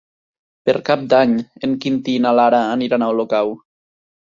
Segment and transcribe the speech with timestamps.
[0.69, 1.37] Per Cap d'Any
[1.69, 3.59] en Quintí i na Lara aniran a Olocau.